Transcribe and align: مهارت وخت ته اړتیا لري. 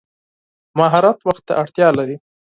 مهارت 0.79 1.17
وخت 1.27 1.43
ته 1.47 1.53
اړتیا 1.61 1.87
لري. 1.97 2.15